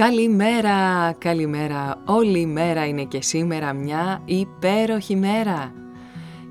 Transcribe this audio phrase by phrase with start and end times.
[0.00, 2.02] Καλημέρα, καλημέρα.
[2.06, 5.72] Όλη η μέρα είναι και σήμερα μια υπέροχη μέρα.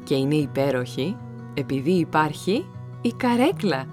[0.03, 1.17] Και είναι υπέροχη
[1.53, 2.66] επειδή υπάρχει
[3.02, 3.86] η καρέκλα.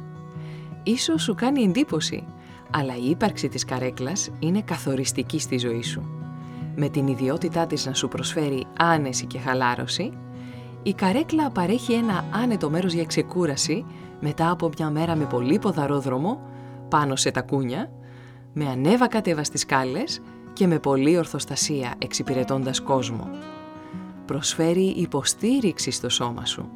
[0.83, 2.25] Ίσως σου κάνει εντύπωση,
[2.71, 6.03] αλλά η ύπαρξη της καρέκλας είναι καθοριστική στη ζωή σου.
[6.75, 10.13] Με την ιδιότητά της να σου προσφέρει άνεση και χαλάρωση,
[10.83, 13.85] η καρέκλα παρέχει ένα άνετο μέρος για ξεκούραση
[14.21, 16.41] μετά από μια μέρα με πολύ ποδαρόδρομο,
[16.89, 17.91] πάνω σε τακούνια,
[18.59, 20.21] με ανέβα κατέβα στις σκάλες
[20.53, 23.31] και με πολλή ορθοστασία εξυπηρετώντας κόσμο.
[24.27, 26.69] Προσφέρει υποστήριξη στο σώμα σου.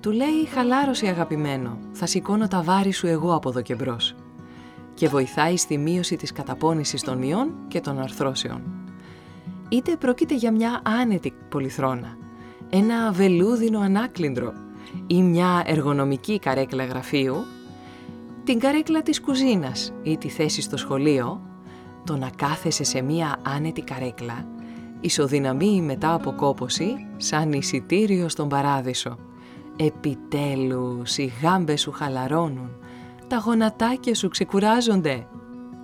[0.00, 4.14] Του λέει χαλάρωση αγαπημένο, θα σηκώνω τα βάρη σου εγώ από εδώ και μπρος.
[4.94, 8.62] Και βοηθάει στη μείωση της καταπώνησης των μειών και των αρθρώσεων.
[9.68, 12.16] Είτε πρόκειται για μια άνετη πολυθρόνα,
[12.70, 14.52] ένα βελούδινο ανάκλυντρο
[15.06, 17.44] ή μια εργονομική καρέκλα γραφείου
[18.44, 21.40] την καρέκλα της κουζίνας ή τη θέση στο σχολείο,
[22.04, 24.46] το να κάθεσαι σε μία άνετη καρέκλα,
[25.00, 29.16] ισοδυναμεί μετά από κόποση σαν εισιτήριο στον παράδεισο.
[29.76, 32.70] Επιτέλους, οι γάμπες σου χαλαρώνουν,
[33.28, 35.26] τα γονατάκια σου ξεκουράζονται.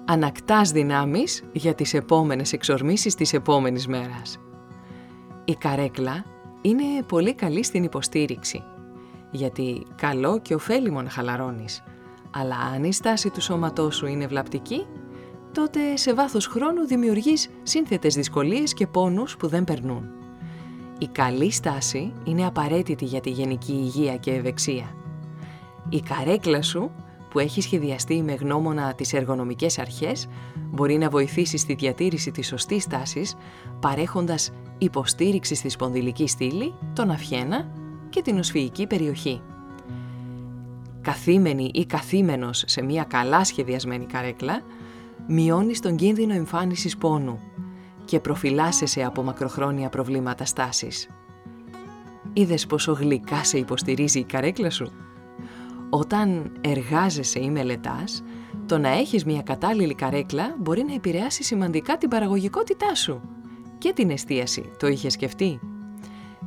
[0.05, 4.39] Ανακτάς δυνάμεις για τις επόμενες εξορμήσεις της επόμενης μέρας.
[5.45, 6.25] Η καρέκλα
[6.61, 8.63] είναι πολύ καλή στην υποστήριξη,
[9.31, 11.83] γιατί καλό και ωφέλιμο να χαλαρώνεις,
[12.31, 14.87] αλλά αν η στάση του σώματός σου είναι βλαπτική,
[15.53, 20.05] τότε σε βάθος χρόνου δημιουργείς σύνθετες δυσκολίες και πόνους που δεν περνούν.
[20.99, 24.95] Η καλή στάση είναι απαραίτητη για τη γενική υγεία και ευεξία.
[25.89, 26.91] Η καρέκλα σου,
[27.31, 32.83] που έχει σχεδιαστεί με γνώμονα τις εργονομικές αρχές, μπορεί να βοηθήσει στη διατήρηση της σωστής
[32.83, 33.35] στάσης,
[33.81, 37.71] παρέχοντας υποστήριξη στη σπονδυλική στήλη, τον αυχένα
[38.09, 39.43] και την οσφυϊκή περιοχή
[41.01, 44.61] καθήμενη ή καθήμενος σε μια καλά σχεδιασμένη καρέκλα,
[45.27, 47.41] μειώνεις τον κίνδυνο εμφάνισης πόνου
[48.05, 51.09] και προφυλάσσεσαι από μακροχρόνια προβλήματα στάσης.
[52.33, 54.93] Είδες πόσο γλυκά σε υποστηρίζει η καρέκλα σου;
[55.91, 58.23] Όταν εργάζεσαι ή μελετάς,
[58.67, 63.21] το να έχεις μια κατάλληλη καρέκλα μπορεί να επηρεάσει σημαντικά την παραγωγικότητά σου
[63.79, 64.71] και την εστίαση.
[64.79, 65.61] Το είχες σκεφτεί;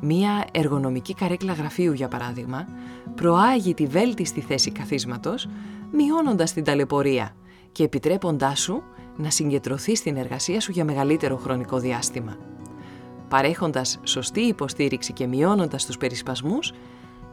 [0.04, 2.68] Μία εργονομική καρέκλα γραφείου, για παράδειγμα,
[3.16, 5.48] προάγει τη βέλτιστη θέση καθίσματος,
[5.92, 7.36] μειώνοντας την ταλαιπωρία
[7.72, 8.84] και επιτρέποντάς σου
[9.18, 12.38] να συγκεντρωθείς στην εργασία σου για μεγαλύτερο χρονικό διάστημα.
[13.30, 16.74] Παρέχοντας σωστή υποστήριξη και μειώνοντας τους περισπασμούς,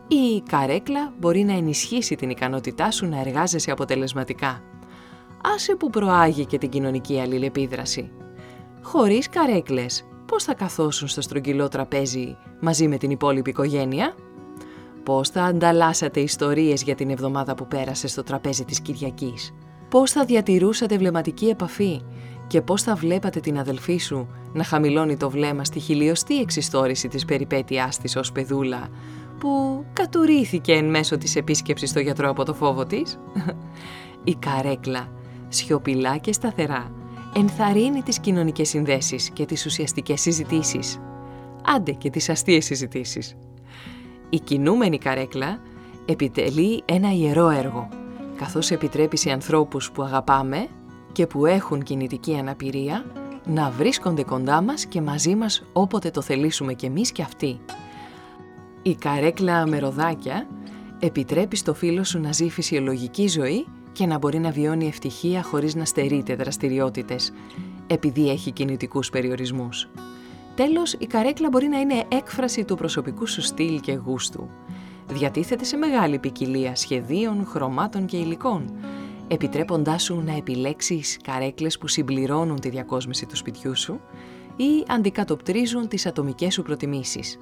[0.08, 4.62] η καρέκλα μπορεί να ενισχύσει την ικανότητά σου να εργάζεσαι αποτελεσματικά.
[5.54, 8.10] Άσε που προάγει και την κοινωνική αλληλεπίδραση.
[8.82, 14.14] Χωρίς καρέκλες, πώς θα καθόσουν στο στρογγυλό τραπέζι μαζί με την υπόλοιπη οικογένεια;
[15.02, 19.54] Πώς θα ανταλλάσσατε ιστορίες για την εβδομάδα που πέρασε στο τραπέζι της Κυριακής;
[19.88, 22.00] Πώς θα διατηρούσατε βλεμματική επαφή;
[22.46, 27.24] Και πώς θα βλέπατε την αδελφή σου να χαμηλώνει το βλέμμα στη χιλιοστή εξιστόρηση της
[27.24, 28.88] περιπέτειάς της ως παιδούλα
[29.38, 33.18] που κατουρίθηκε εν μέσω της επίσκεψης στο γιατρό από το φόβο της;
[34.24, 35.08] Η καρέκλα,
[35.48, 36.97] σιωπηλά και σταθερά,
[37.34, 41.00] ενθαρρύνει τις κοινωνικές συνδέσεις και τις ουσιαστικές συζητήσεις.
[41.64, 43.36] Άντε και τις αστείες συζητήσεις.
[44.30, 45.60] Η κινούμενη καρέκλα
[46.04, 47.88] επιτελεί ένα ιερό έργο,
[48.36, 50.66] καθώς επιτρέπει σε ανθρώπους που αγαπάμε
[51.12, 53.04] και που έχουν κινητική αναπηρία
[53.46, 57.60] να βρίσκονται κοντά μας και μαζί μας όποτε το θελήσουμε κι εμείς και αυτοί.
[58.82, 60.46] Η καρέκλα με ροδάκια
[60.98, 63.66] επιτρέπει στο φίλο σου να ζει φυσιολογική ζωή
[63.98, 67.32] και να μπορεί να βιώνει ευτυχία χωρίς να στερείται δραστηριότητες,
[67.86, 69.88] επειδή έχει κινητικούς περιορισμούς.
[70.54, 74.48] Τέλος, η καρέκλα μπορεί να είναι έκφραση του προσωπικού σου στυλ και γούστου.
[75.06, 78.76] Διατίθεται σε μεγάλη ποικιλία σχεδίων, χρωμάτων και υλικών,
[79.28, 84.00] επιτρέποντάς σου να επιλέξεις καρέκλες που συμπληρώνουν τη διακόσμηση του σπιτιού σου
[84.56, 87.38] ή αντικατοπτρίζουν τις ατομικές σου προτιμήσεις.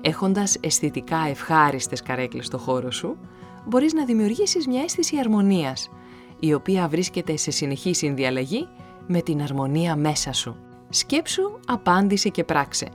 [0.00, 3.16] Έχοντας αισθητικά ευχάριστες καρέκλες στο χώρο σου,
[3.64, 5.90] μπορείς να δημιουργήσεις μια αίσθηση αρμονίας,
[6.38, 8.68] η οποία βρίσκεται σε συνεχή συνδιαλλαγή
[9.06, 10.56] με την αρμονία μέσα σου.
[10.88, 12.88] Σκέψου, απάντησε και πράξε.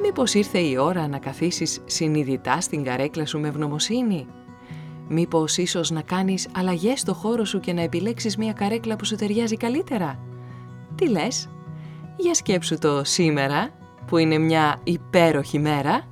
[0.00, 4.26] Μήπως ήρθε η ώρα να καθίσεις συνειδητά στην καρέκλα σου με ευγνωμοσύνη;
[5.08, 9.16] Μήπως ίσως να κάνεις αλλαγές στο χώρο σου και να επιλέξεις μια καρέκλα που σου
[9.16, 10.18] ταιριάζει καλύτερα;
[10.94, 11.48] Τι λες;
[12.16, 13.70] Για σκέψου το σήμερα,
[14.06, 16.11] που είναι μια υπέροχη μέρα.